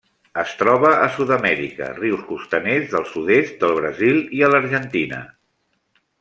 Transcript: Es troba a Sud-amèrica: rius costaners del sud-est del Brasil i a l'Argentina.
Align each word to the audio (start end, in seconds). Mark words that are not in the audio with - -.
Es 0.43 0.53
troba 0.59 0.93
a 1.01 1.09
Sud-amèrica: 1.17 1.89
rius 1.99 2.23
costaners 2.31 2.89
del 2.95 3.07
sud-est 3.11 3.61
del 3.67 3.77
Brasil 3.83 4.21
i 4.39 4.43
a 4.49 4.51
l'Argentina. 4.55 5.23